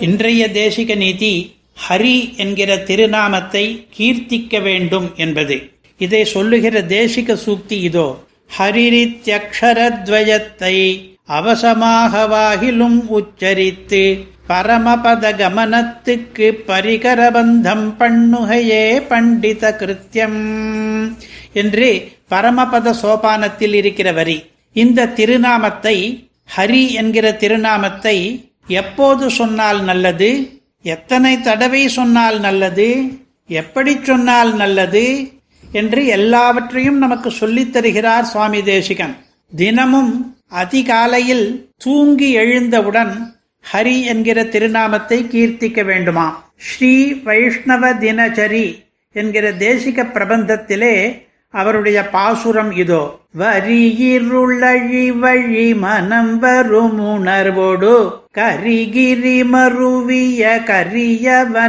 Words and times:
இன்றைய 0.00 0.52
தேசிக 0.52 0.96
நீதி 0.96 1.56
ஹரி 1.88 2.36
என்கிற 2.36 2.78
திருநாமத்தை 2.78 3.86
கீர்த்திக்க 3.98 4.62
வேண்டும் 4.62 5.12
என்பது. 5.16 5.70
இதை 6.00 6.24
சொல்லுகிற 6.24 6.80
தேசிக 6.80 7.38
சூக்தி 7.46 7.70
இதோ. 7.70 8.24
ஹரிரித்யக்ஷரத்வயத்தை 8.58 11.04
அவசமாகவாகிலும் 11.28 13.08
உச்சரித்து 13.08 14.33
பரமபத 14.48 15.32
கமனத்துக்கு 15.32 16.52
பரிகரபந்தம் 16.66 17.92
பண்ணுகையே 17.98 19.06
பண்டித 19.08 19.76
கிருத்தியம். 19.78 21.16
என்று 21.52 22.12
பரமபத 22.30 22.94
சோபானத்தில் 23.02 23.74
இருக்கிற 23.74 24.12
வரி. 24.12 24.44
இந்த 24.72 25.06
திருநாமத்தை 25.06 26.28
ஹரி 26.56 26.92
என்கிற 26.92 27.32
திருநாமத்தை 27.32 28.48
எப்போது 28.66 29.30
சொன்னால் 29.30 29.82
நல்லது? 29.82 30.60
எத்தனை 30.82 31.40
தடவை 31.40 31.88
சொன்னால் 31.88 32.40
நல்லது? 32.40 33.04
எப்படி 33.46 33.98
சொன்னால் 34.02 34.54
நல்லது? 34.54 35.32
என்று 35.72 36.06
எல்லாவற்றையும் 36.06 36.98
நமக்கு 36.98 37.30
சொல்லித் 37.30 37.72
தருகிறார் 37.72 38.24
சுவாமி 38.24 38.62
தேசிகன். 38.62 39.16
தினமும் 39.56 40.36
அதிகாலையில் 40.48 41.70
தூங்கி 41.78 42.30
எழுந்தவுடன் 42.32 43.34
ஹரி 43.72 44.02
என்கிற 44.04 44.44
திருநாமத்தை 44.44 45.18
கீர்த்திக்க 45.24 45.84
வேண்டுமா? 45.84 46.26
ஸ்ரீ 46.56 47.14
வைஷ்ணவ 47.24 47.94
தினச்சரி 47.94 48.66
என்கிற 49.12 49.52
தேசிக 49.52 50.04
பிரபந்தத்திலே 50.14 51.22
அவருடைய 51.50 52.08
பாசுரம் 52.08 52.70
இதோ. 52.76 53.20
வரியிருளழி 53.38 55.18
வழி 55.18 55.74
மனம் 55.74 56.38
வரும் 56.38 56.98
உணர்வோடு 56.98 57.94
கரிகிரி 58.34 59.36
மருவிய 59.52 60.42
கரியவனடியினை 60.70 61.64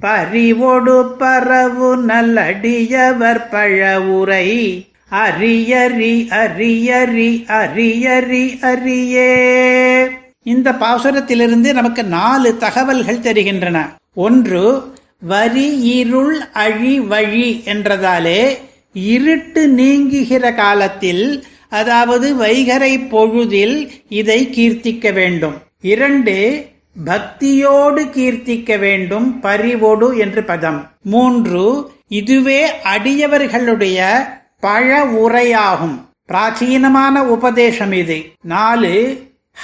பறிவோடு 0.00 0.96
பரவு 1.18 1.90
நல்லடியவர் 2.06 3.42
பழவுரை. 3.50 4.48
அரியறி 5.20 6.14
அரியறி 6.42 7.30
அரியறி 7.60 8.44
அரியே 8.70 9.32
இந்த 10.42 10.68
பாசுரத்திலிருந்து 10.72 11.72
நமக்கு 11.72 12.04
நாலு 12.04 12.56
தகவல்கள் 12.56 13.20
தெரிகின்றன. 13.20 13.78
ஒன்று 14.14 14.64
வரி 15.32 15.68
இருள் 15.98 16.38
அழி 16.52 17.00
வழி 17.00 17.62
என்றதாலே 17.64 18.42
இருட்டு 18.92 19.62
நீங்குகிற 19.76 20.54
காலத்தில் 20.54 21.44
அதாவது 21.68 22.34
வைகரை 22.34 23.08
பொழுதில் 23.08 23.76
இதை 24.08 24.40
கீர்த்திக்க 24.56 25.12
வேண்டும். 25.12 25.56
இரண்டு 25.82 26.36
பக்தியோடு 27.04 28.02
கீர்த்திக்க 28.16 28.78
வேண்டும் 28.78 29.40
பரிவோடு 29.40 30.16
என்று 30.16 30.44
பதம். 30.44 30.80
மூன்று 31.04 31.66
இதுவே 32.08 32.62
அடியவர்களுடைய 32.96 33.98
பழ 34.64 35.04
உரையாகும் 35.04 35.96
பிராச்சீனமான 36.32 37.14
உபதேசம் 37.36 37.92
இது. 37.92 38.18
நாலு 38.42 38.92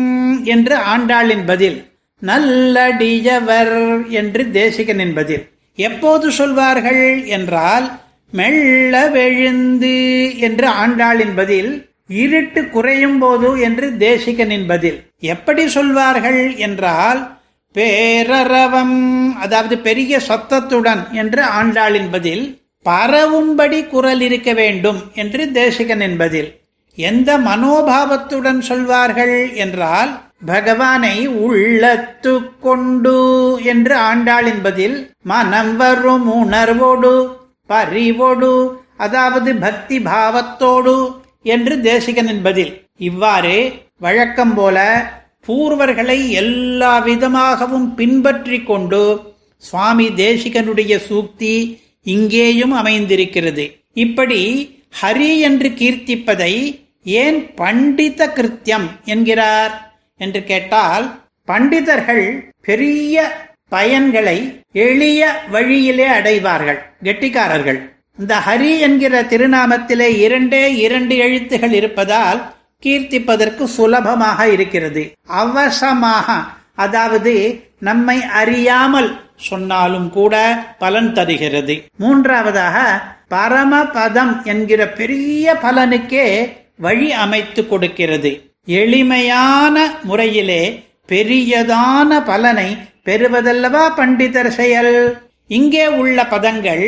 என்று 0.44 0.76
ஆண்டாளின் 0.76 1.46
பதில் 1.46 1.92
நல்லடியவர் 2.22 4.10
என்று 4.10 4.44
தேசிகனின் 4.44 5.14
பதில். 5.14 5.48
எப்போது 5.76 6.32
சொல்வார்கள் 6.32 7.26
என்றால் 7.26 8.00
மெல்ல 8.32 9.08
வெழுந்து 9.08 9.96
என்று 10.40 10.68
ஆண்டாளின் 10.68 11.36
பதில் 11.36 11.92
இருட்டு 12.08 12.70
குறையும் 12.70 13.20
போது 13.20 13.60
என்று 13.60 13.90
தேசிகனின் 14.00 14.68
பதில். 14.68 15.04
எப்படி 15.24 15.68
சொல்வார்கள் 15.68 16.56
என்றால் 16.56 17.42
பேரரவம் 17.76 18.98
அதாவது 19.34 19.78
பெரிய 19.78 20.20
சத்தத்துடன் 20.20 21.08
என்று 21.12 21.44
ஆண்டாளின் 21.44 22.10
பதில் 22.12 22.44
பரவும்படி 22.86 23.88
குரல் 23.88 24.22
இருக்க 24.22 24.54
வேண்டும் 24.54 25.12
என்று 25.14 25.46
தேசிகனின் 25.52 26.18
பதில் 26.18 26.62
எந்த 26.96 27.38
மனோபாவத்துடன் 27.38 28.60
சொல்வார்கள் 28.60 29.54
என்றால் 29.54 30.12
பகவானை 30.46 31.28
உள்ளத்து 31.28 32.60
கொண்டு 32.60 33.18
என்று 33.64 33.96
ஆண்டாளின் 33.98 34.62
பதில் 34.62 35.14
மனம் 35.22 35.76
வரும் 35.76 36.28
உணர்வோடு 36.34 37.14
பறிவோடு 37.68 38.82
அதாவது 38.98 39.56
பக்தி 39.56 40.00
பாவத்தோடு 40.00 40.96
என்று 41.42 41.76
தேசிகனின் 41.76 42.42
பதில். 42.44 42.88
இவ்வாறு 42.98 43.83
வழக்கம் 44.02 44.54
போல 44.54 44.78
பூர்வர்களை 45.46 46.18
எல்லா 46.32 46.94
விதமாகவும் 47.00 47.88
பின்பற்றி 47.96 48.64
கொண்டு 48.64 49.02
சுவாமி 49.58 50.08
தேசிகனுடைய 50.08 50.94
சூக்தி 51.10 51.54
இங்கேயும் 52.04 52.72
அமைந்திருக்கிறது. 52.72 53.66
இப்படி 53.94 54.42
ஹரி 55.02 55.38
என்று 55.40 55.70
கீர்த்திப்பதை 55.70 56.54
ஏன் 57.04 57.40
பண்டித 57.56 58.28
கிருத்தியம் 58.38 58.88
என்கிறார் 59.06 59.74
என்று 60.18 60.42
கேட்டால் 60.44 61.06
பண்டிதர்கள் 61.48 62.26
பெரிய 62.62 63.24
பயன்களை 63.72 64.38
எளிய 64.72 65.22
வழியிலே 65.52 66.06
அடைவார்கள் 66.06 66.80
கெட்டிக்காரர்கள். 67.04 67.80
இந்த 68.20 68.34
ஹரி 68.48 68.80
என்கிற 68.80 69.24
திருநாமத்திலே 69.24 70.10
இரண்டே 70.26 70.64
இரண்டு 70.76 71.16
எழுத்துகள் 71.16 71.72
இருப்பதால் 71.72 72.42
கீர்த்திப்பதற்கு 72.86 73.64
சுலபமாக 73.78 74.40
இருக்கிறது. 74.56 75.04
அவசமாக 75.42 76.28
அதாவது 76.76 77.34
நம்மை 77.80 78.18
அறியாமல் 78.42 79.10
சொன்னாலும் 79.50 80.10
கூட 80.10 80.36
பலன் 80.80 81.12
தருகிறது. 81.14 81.76
மூன்றாவதாக 81.98 82.78
பரமபதம் 83.28 84.34
என்கிற 84.44 84.82
பெரிய 85.00 85.56
பலனுக்கே 85.64 86.28
வழி 86.78 87.10
அமைத்து 87.24 87.62
கொடுக்கிறது. 87.68 88.32
எளிமையான 88.80 89.78
முறையிலே 90.04 90.64
பெரியதான 91.12 92.20
பலனை 92.26 92.70
பெறுவதல்லவா 93.08 93.86
பண்டிதர் 93.98 94.52
செயல்? 94.60 94.96
இங்கே 95.50 95.86
உள்ள 96.02 96.18
பதங்கள் 96.26 96.86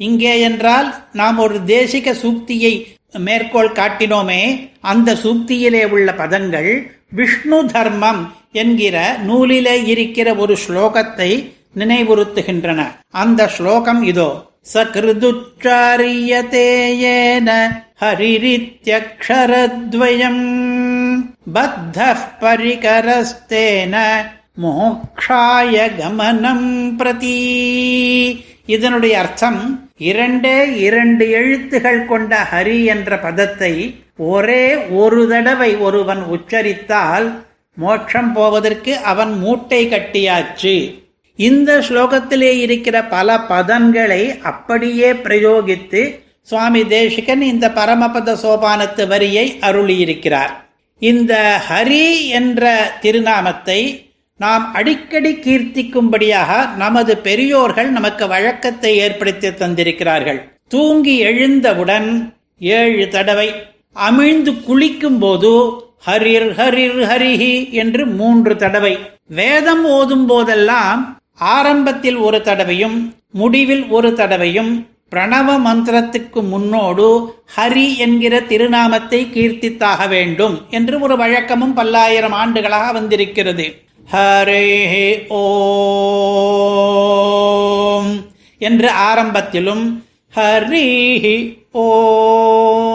இங்கே 0.00 0.34
என்றால் 0.40 0.88
நாம் 1.12 1.38
ஒரு 1.38 1.56
தேசிக 1.66 2.14
சூக்தியை 2.22 2.74
மேற்கோள் 3.18 3.72
காட்டினோமே 3.72 4.70
அந்த 4.80 5.14
சூக்தியிலே 5.14 5.88
உள்ள 5.88 6.12
பதங்கள் 6.12 6.92
விஷ்ணு 7.10 7.66
தர்மம் 7.66 8.34
என்கிற 8.52 9.16
நூலிலே 9.26 9.86
இருக்கிற 9.86 10.34
ஒரு 10.34 10.56
ஸ்லோகத்தை 10.68 11.52
நினைவுறுத்துகின்றன. 11.76 12.86
அந்த 13.10 13.48
ஸ்லோகம் 13.48 14.02
இதோ 14.02 14.52
சகிருதுச்சாரியதேயேன 14.74 17.70
ஹரிரித்யக்ஷரத்வயம் 18.00 20.44
பத்த 21.54 22.16
பரிகரஸ்தேன 22.40 23.94
மோக்ஷாய 24.62 25.98
கமனம் 25.98 26.96
பிரதி 26.96 27.38
இதனுடைய 28.66 29.18
அர்த்தம் 29.18 29.83
இரண்டே 30.00 30.76
இரண்டு 30.76 31.24
எழுத்துகள் 31.30 32.06
கொண்ட 32.06 32.46
ஹரி 32.52 32.84
என்ற 32.84 33.18
பதத்தை 33.18 33.98
ஒரே 34.16 34.76
ஒரு 34.76 35.28
தடவை 35.28 35.76
ஒருவன் 35.76 36.22
உச்சரித்தால் 36.22 37.26
மோட்சம் 37.76 38.32
போவதற்கு 38.32 38.92
அவன் 38.96 39.32
மூட்டை 39.38 39.80
கட்டியாச்சு. 39.86 40.74
இந்த 41.36 41.78
ஸ்லோகத்திலே 41.78 42.50
இருக்கிற 42.58 43.04
பல 43.04 43.36
பதங்களை 43.48 44.40
அப்படியே 44.42 45.12
பிரயோகித்து 45.12 46.02
சுவாமி 46.42 46.86
தேசிகன் 46.86 47.40
இந்த 47.40 47.68
பரமபத 47.68 48.34
சோபானத்து 48.42 49.06
வரியை 49.06 49.46
அருளியிருக்கிறார். 49.60 50.52
இந்த 50.98 51.60
ஹரி 51.68 52.28
என்ற 52.30 52.90
திருநாமத்தை 53.00 53.80
நாம் 54.42 54.64
அடிக்கடி 54.72 55.30
கீர்த்திக்கும்படியாக 55.32 56.76
நமது 56.76 57.16
பெரியோர்கள் 57.16 57.90
நமக்கு 57.90 58.26
வழக்கத்தை 58.26 58.96
ஏற்படுத்தி 58.96 59.48
தந்திருக்கிறார்கள். 59.48 60.40
தூங்கி 60.68 61.18
எழுந்தவுடன் 61.18 62.08
ஏழு 62.60 63.08
தடவை 63.08 63.48
அமிழ்ந்து 63.96 64.52
குளிக்கும் 64.64 65.18
போது 65.18 65.52
ஹரிர் 66.06 66.48
ஹரிர் 66.60 66.98
ஹரிஹி 67.10 67.70
என்று 67.70 68.06
மூன்று 68.06 68.56
தடவை. 68.56 68.94
வேதம் 69.26 69.84
ஓதும் 69.84 70.26
போதெல்லாம் 70.26 71.20
ஆரம்பத்தில் 71.34 72.16
ஒரு 72.16 72.40
தடவையும் 72.42 72.98
முடிவில் 73.30 73.86
ஒரு 73.88 74.12
தடவையும் 74.14 74.72
பிரணவ 75.10 75.48
மந்திரத்துக்கு 75.68 76.40
முன்னோடு 76.48 77.08
ஹரி 77.56 77.86
என்கிற 77.96 78.34
திருநாமத்தை 78.40 79.20
கீர்த்தித்தாக 79.34 80.08
வேண்டும் 80.08 80.56
என்று 80.70 81.00
ஒரு 81.00 81.16
வழக்கமும் 81.16 81.74
பல்லாயிரம் 81.74 82.32
ஆண்டுகளாக 82.32 82.92
வந்திருக்கிறது. 82.92 83.66
ஹரே 84.12 85.28
ஓம் 85.28 85.46
என்று 88.58 88.88
ஆரம்பத்திலும் 88.88 90.02
ஹரி 90.36 91.56
ஓம் 91.72 92.94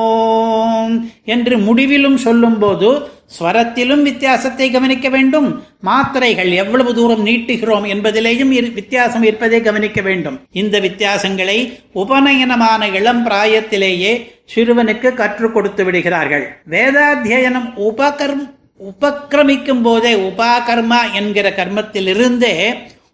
என்று 1.25 1.57
முடிவிலும் 1.57 2.17
சொல்லும்போது 2.17 3.07
ஸ்வரத்திலும் 3.39 4.01
வித்தியாசத்தை 4.01 4.71
கவனிக்க 4.71 5.09
வேண்டும். 5.09 5.63
மாத்திரைகள் 5.81 6.51
எவ்வளவு 6.51 6.95
தூரம் 6.95 7.25
நீட்டுகிறோம் 7.25 7.93
என்பதிலேயும் 7.93 8.73
வித்தியாசம் 8.73 9.23
இருப்பதை 9.23 9.61
கவனிக்க 9.61 10.01
வேண்டும். 10.01 10.39
இந்த 10.51 10.79
வித்தியாசங்களை 10.79 11.77
உபநயனமான 11.95 12.93
இளம் 12.93 13.25
பிராயத்திலேயே 13.25 14.31
சிறுவனுக்கு 14.55 15.13
கற்றுக் 15.13 15.53
கொடுத்து 15.53 15.83
விடுகிறார்கள். 15.83 16.61
வேதாத்தியனம் 16.69 17.89
உபகர்ம 17.89 18.57
உபக்கிரமிக்கும் 18.79 19.81
போதே 19.81 20.13
உபாகர்மா 20.13 20.99
என்கிற 21.13 21.49
கர்மத்திலிருந்தே 21.49 22.53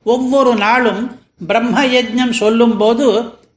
ஒவ்வொரு 0.04 0.56
நாளும் 0.56 1.02
பிரம்ம 1.48 1.86
யஜ்யம் 1.86 2.36
சொல்லும் 2.42 2.78
போது 2.78 3.08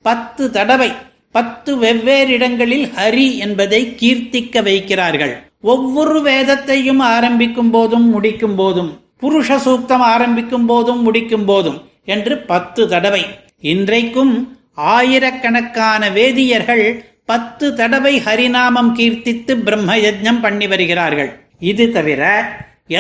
பத்து 0.02 0.50
தடவை 0.50 0.90
பத்து 1.31 1.70
வெவ்வேறு 1.78 2.31
இடங்களில் 2.32 2.87
ஹரி 2.96 3.26
என்பதை 3.38 3.96
கீர்த்திக்க 4.00 4.62
வைக்கிறார்கள். 4.62 5.34
ஒவ்வொரு 5.60 6.22
வேதத்தையும் 6.22 7.00
ஆரம்பிக்கும் 7.00 7.70
போதும் 7.70 8.06
முடிக்கும் 8.10 8.55
போதும் 8.55 8.90
புருஷ 9.20 9.58
சூக்தம் 9.66 10.05
ஆரம்பிக்கும் 10.14 10.66
போதும் 10.66 11.02
முடிக்கும் 11.02 11.44
போதும் 11.44 11.78
என்று 12.05 12.38
பத்து 12.38 12.88
தடவை. 12.88 13.22
இன்றைக்கும் 13.60 14.32
ஆயிரக்கணக்கான 14.75 16.10
வேதியர்கள் 16.10 17.05
பத்து 17.25 17.75
தடவை 17.75 18.14
ஹரிநாமம் 18.19 18.93
கீர்த்தித்து 18.99 19.55
பிரம்ம 19.55 19.96
யஜ்யம் 19.96 20.40
பண்ணி 20.40 20.66
வருகிறார்கள். 20.66 21.31
இது 21.60 21.84
தவிர 21.90 22.22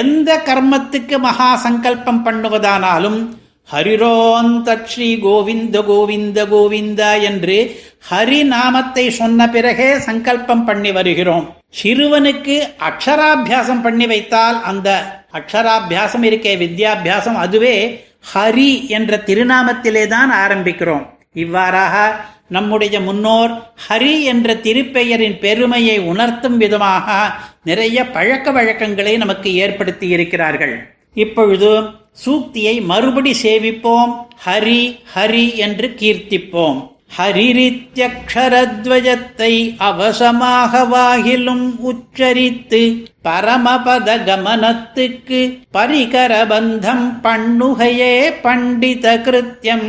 எந்த 0.00 0.30
கர்மத்துக்கு 0.46 1.16
மகா 1.18 1.50
சங்கல்பம் 1.64 2.22
பண்ணுவதானாலும் 2.24 3.20
ஹரிரோந்த 3.68 4.74
ஸ்ரீ 4.90 5.08
கோவிந்த 5.24 5.76
கோவிந்த 5.88 6.38
கோவிந்தா 6.52 7.10
என்று 7.20 7.56
ஹரி 8.10 8.40
நாமத்தை 8.52 9.04
சொன்ன 9.18 9.48
பிறகே 9.48 9.88
சங்கல்பம் 10.06 10.64
பண்ணி 10.64 10.90
வருகிறோம். 10.92 11.44
சிறுவனுக்கு 11.80 12.56
அக்ஷராபியாசம் 12.88 13.82
பண்ணி 13.86 14.06
வைத்தால் 14.06 14.58
அந்த 14.70 14.88
அக்ஷராபியாசம் 15.38 16.24
இருக்கே 16.28 16.54
வித்யாபியாசம் 16.62 17.38
அதுவே 17.44 17.76
ஹரி 18.32 18.70
என்ற 18.98 19.20
திருநாமத்திலே 19.28 20.04
தான் 20.06 20.32
ஆரம்பிக்கிறோம். 20.44 21.04
இவ்வாறாக 21.44 21.94
நம்முடைய 22.56 22.96
முன்னோர் 23.00 23.52
ஹரி 23.88 24.14
என்ற 24.32 24.54
திருப்பெயரின் 24.66 25.38
பெருமையை 25.38 25.96
உணர்த்தும் 26.12 26.56
விதமாக 26.56 27.06
நிறைய 27.70 27.96
பழக்க 28.16 28.46
வழக்கங்களை 28.58 29.14
நமக்கு 29.22 29.50
ஏற்படுத்தி 29.64 30.06
இருக்கிறார்கள். 30.16 30.76
இப்பொழுது 31.24 31.70
சூக்தியை 32.24 32.74
மறுபடி 32.90 33.32
சேவிப்போம் 33.42 34.12
ஹரி 34.46 34.80
ஹரி 35.14 35.46
என்று 35.66 35.88
கீர்த்திப்போம். 36.00 36.78
ஹரிரித்யக்ஷரத்வஜத்தை 37.16 39.52
அவசமாக 39.88 40.72
வாகிலும் 40.94 41.66
உச்சரித்து 41.90 42.80
பரமபத 43.26 44.08
கமனத்துக்கு 44.28 45.40
பரிகரபந்தம் 45.76 47.06
பண்ணுகையே 47.24 48.14
பண்டித 48.44 49.06
கிருத்தியம் 49.26 49.88